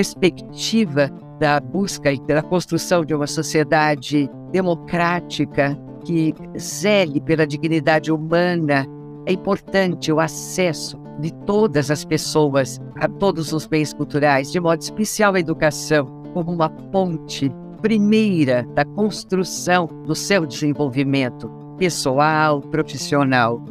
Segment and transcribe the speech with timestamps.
[0.00, 8.86] perspectiva da busca e da construção de uma sociedade democrática que zele pela dignidade humana,
[9.26, 14.80] é importante o acesso de todas as pessoas a todos os bens culturais, de modo
[14.80, 21.46] especial a educação, como uma ponte primeira da construção do seu desenvolvimento
[21.76, 23.62] pessoal, profissional.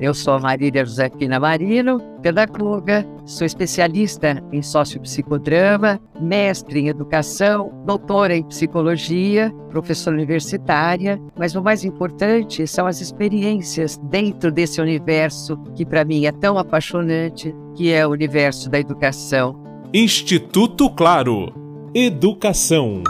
[0.00, 8.42] Eu sou Marília Josefina Marino, pedagoga, sou especialista em sociopsicodrama, mestre em educação, doutora em
[8.42, 16.02] psicologia, professora universitária, mas o mais importante são as experiências dentro desse universo que para
[16.02, 19.54] mim é tão apaixonante, que é o universo da educação.
[19.92, 21.52] Instituto Claro.
[21.94, 23.02] Educação.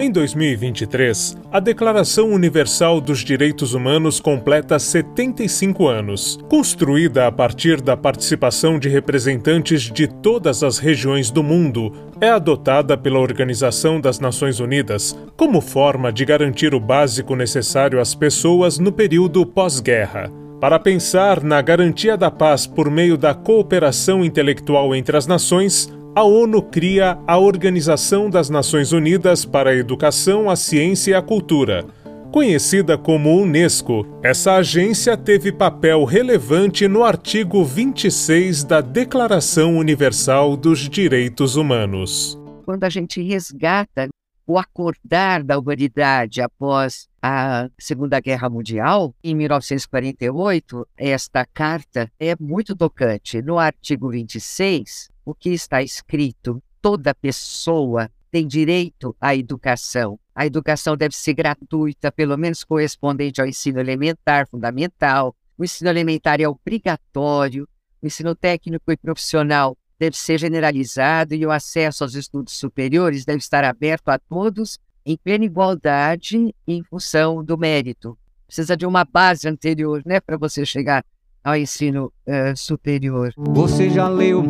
[0.00, 6.38] Em 2023, a Declaração Universal dos Direitos Humanos completa 75 anos.
[6.48, 12.96] Construída a partir da participação de representantes de todas as regiões do mundo, é adotada
[12.96, 18.90] pela Organização das Nações Unidas como forma de garantir o básico necessário às pessoas no
[18.90, 20.32] período pós-guerra.
[20.58, 26.24] Para pensar na garantia da paz por meio da cooperação intelectual entre as nações, a
[26.24, 31.84] ONU cria a Organização das Nações Unidas para a Educação, a Ciência e a Cultura.
[32.32, 40.88] Conhecida como Unesco, essa agência teve papel relevante no artigo 26 da Declaração Universal dos
[40.88, 42.38] Direitos Humanos.
[42.64, 44.08] Quando a gente resgata
[44.46, 52.74] o acordar da humanidade após a Segunda Guerra Mundial, em 1948, esta carta é muito
[52.74, 53.42] tocante.
[53.42, 60.18] No artigo 26, o que está escrito: toda pessoa tem direito à educação.
[60.34, 65.34] A educação deve ser gratuita, pelo menos correspondente ao ensino elementar, fundamental.
[65.58, 67.68] O ensino elementar é obrigatório.
[68.02, 73.38] O ensino técnico e profissional deve ser generalizado e o acesso aos estudos superiores deve
[73.38, 78.16] estar aberto a todos em plena igualdade em função do mérito.
[78.46, 81.04] Precisa de uma base anterior, né, para você chegar
[81.44, 83.34] ao ensino uh, superior.
[83.36, 84.42] Você já leu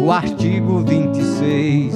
[0.00, 1.94] o artigo 26?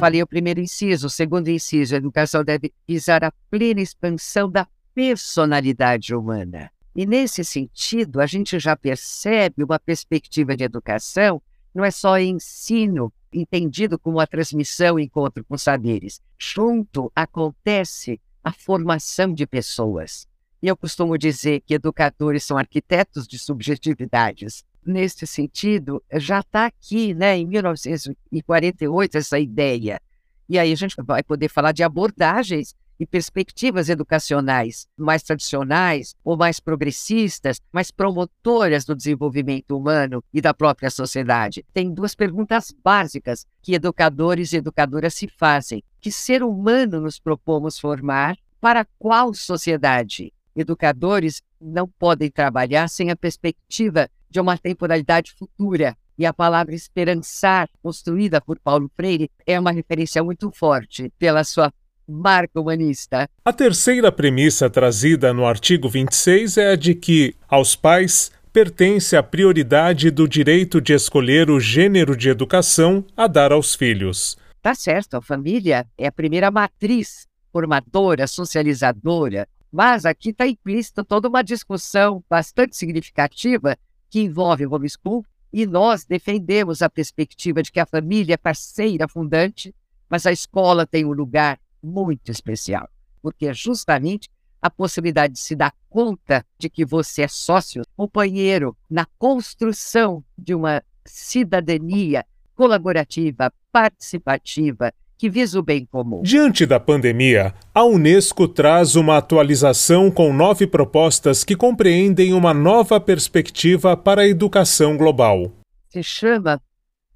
[0.00, 4.66] Falei o primeiro inciso, o segundo inciso, a educação deve visar a plena expansão da
[4.94, 6.70] personalidade humana.
[6.96, 11.42] E nesse sentido, a gente já percebe uma perspectiva de educação
[11.74, 16.20] não é só ensino, entendido como a transmissão e encontro com saberes.
[16.38, 20.26] Junto acontece a formação de pessoas.
[20.62, 24.64] E eu costumo dizer que educadores são arquitetos de subjetividades.
[24.84, 30.00] Nesse sentido, já está aqui, né, em 1948, essa ideia.
[30.48, 36.36] E aí a gente vai poder falar de abordagens e perspectivas educacionais mais tradicionais ou
[36.36, 41.64] mais progressistas, mais promotoras do desenvolvimento humano e da própria sociedade.
[41.72, 47.78] Tem duas perguntas básicas que educadores e educadoras se fazem: que ser humano nos propomos
[47.78, 48.36] formar?
[48.60, 50.30] Para qual sociedade?
[50.54, 55.96] Educadores não podem trabalhar sem a perspectiva de uma temporalidade futura.
[56.18, 61.72] E a palavra esperançar, construída por Paulo Freire, é uma referência muito forte pela sua
[62.10, 63.28] marca humanista.
[63.44, 69.22] A terceira premissa trazida no artigo 26 é a de que, aos pais, pertence a
[69.22, 74.36] prioridade do direito de escolher o gênero de educação a dar aos filhos.
[74.60, 81.28] Tá certo, a família é a primeira matriz formadora, socializadora, mas aqui está implícita toda
[81.28, 83.76] uma discussão bastante significativa
[84.10, 89.08] que envolve o homeschool e nós defendemos a perspectiva de que a família é parceira
[89.08, 89.74] fundante,
[90.08, 92.88] mas a escola tem um lugar muito especial,
[93.22, 94.28] porque é justamente
[94.60, 100.54] a possibilidade de se dar conta de que você é sócio, companheiro na construção de
[100.54, 102.24] uma cidadania
[102.54, 106.22] colaborativa, participativa, que visa o bem comum.
[106.22, 113.00] Diante da pandemia, a Unesco traz uma atualização com nove propostas que compreendem uma nova
[113.00, 115.52] perspectiva para a educação global.
[115.88, 116.60] Se chama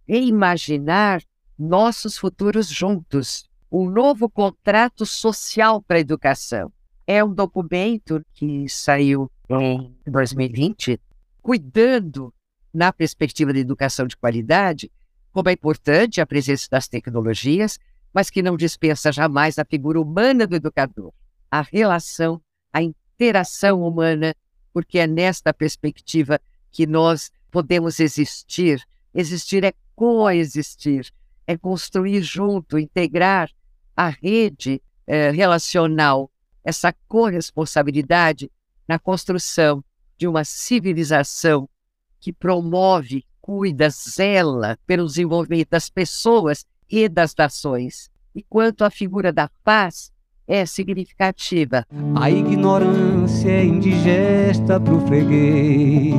[0.06, 1.22] Reimaginar
[1.58, 6.72] Nossos Futuros Juntos um novo contrato social para a educação.
[7.04, 11.00] É um documento que saiu em 2020,
[11.42, 12.32] cuidando,
[12.72, 14.92] na perspectiva da educação de qualidade,
[15.32, 17.80] como é importante a presença das tecnologias,
[18.12, 21.12] mas que não dispensa jamais a figura humana do educador,
[21.50, 22.40] a relação,
[22.72, 24.36] a interação humana,
[24.72, 28.80] porque é nesta perspectiva que nós podemos existir.
[29.12, 31.10] Existir é coexistir,
[31.44, 33.50] é construir junto, integrar
[33.96, 36.30] a rede eh, relacional,
[36.64, 38.50] essa corresponsabilidade
[38.88, 39.84] na construção
[40.16, 41.68] de uma civilização
[42.20, 48.10] que promove, cuida, zela pelo desenvolvimento das pessoas e das nações.
[48.34, 50.12] E quanto à figura da paz,
[50.46, 51.86] é significativa.
[52.14, 56.14] A ignorância é indigesta para o freguês.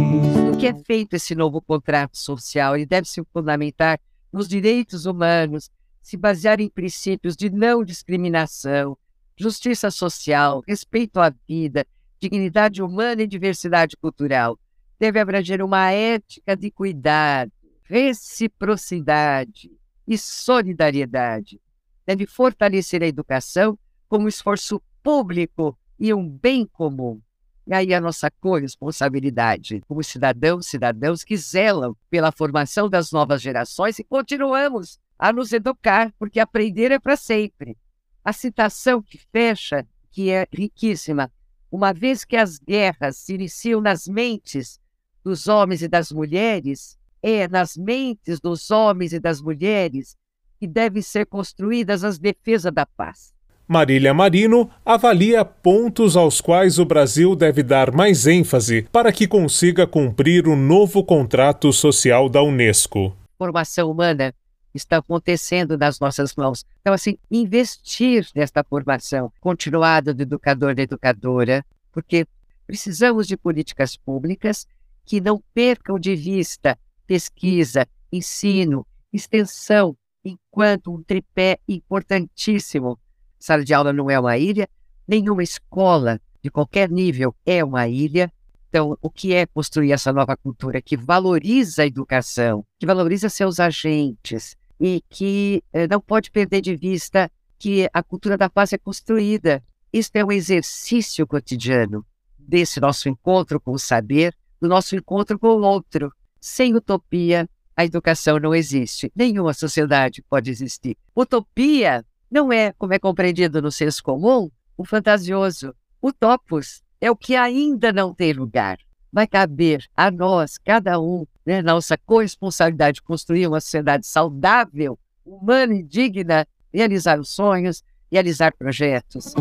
[0.54, 2.76] O que é feito esse novo contrato social?
[2.76, 4.00] Ele deve se fundamentar
[4.32, 5.70] nos direitos humanos,
[6.06, 8.96] se basear em princípios de não discriminação,
[9.36, 11.84] justiça social, respeito à vida,
[12.20, 14.56] dignidade humana e diversidade cultural.
[15.00, 17.52] Deve abranger uma ética de cuidado,
[17.86, 19.72] reciprocidade
[20.08, 21.60] e solidariedade.
[22.06, 23.76] Deve fortalecer a educação
[24.08, 27.20] como esforço público e um bem comum.
[27.66, 33.98] E aí a nossa corresponsabilidade como cidadãos, cidadãos que zelam pela formação das novas gerações
[33.98, 37.78] e continuamos a nos educar, porque aprender é para sempre.
[38.24, 41.32] A citação que fecha, que é riquíssima,
[41.72, 44.80] uma vez que as guerras se iniciam nas mentes
[45.24, 50.16] dos homens e das mulheres, é nas mentes dos homens e das mulheres
[50.60, 53.34] que devem ser construídas as defesas da paz.
[53.68, 59.88] Marília Marino avalia pontos aos quais o Brasil deve dar mais ênfase para que consiga
[59.88, 63.18] cumprir o novo contrato social da Unesco.
[63.38, 64.34] Formação humana
[64.78, 66.66] está acontecendo nas nossas mãos.
[66.82, 72.28] Então, assim, investir nesta formação continuada do educador e educadora, porque
[72.68, 74.68] precisamos de políticas públicas
[75.06, 83.00] que não percam de vista pesquisa, ensino, extensão, enquanto um tripé importantíssimo
[83.46, 84.68] Sala de aula não é uma ilha,
[85.08, 88.34] nenhuma escola de qualquer nível é uma ilha.
[88.70, 93.60] Então, o que é construir essa nova cultura que valoriza a educação, que valoriza seus
[93.60, 98.78] agentes e que eh, não pode perder de vista que a cultura da paz é
[98.78, 99.64] construída.
[99.92, 102.06] Isso é um exercício cotidiano
[102.38, 106.12] desse nosso encontro com o saber, do nosso encontro com o outro.
[106.40, 109.12] Sem utopia, a educação não existe.
[109.16, 110.98] Nenhuma sociedade pode existir.
[111.16, 115.74] Utopia não é, como é compreendido no senso comum, o fantasioso.
[116.02, 118.78] O topos é o que ainda não tem lugar.
[119.16, 125.74] Vai caber a nós, cada um, né, nossa corresponsabilidade de construir uma sociedade saudável, humana
[125.74, 127.82] e digna, realizar os sonhos,
[128.12, 129.34] realizar projetos.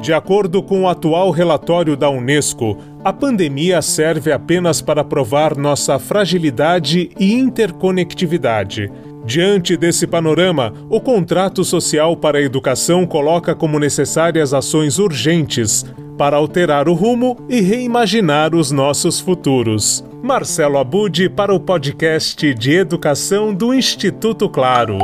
[0.00, 5.98] De acordo com o atual relatório da Unesco, a pandemia serve apenas para provar nossa
[5.98, 8.88] fragilidade e interconectividade.
[9.24, 15.84] Diante desse panorama, o contrato social para a educação coloca como necessárias ações urgentes
[16.18, 20.04] para alterar o rumo e reimaginar os nossos futuros.
[20.22, 24.98] Marcelo Abude para o podcast de educação do Instituto Claro.